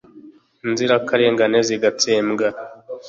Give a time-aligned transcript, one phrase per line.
[0.67, 2.47] Inzirakarengane zigatsembwa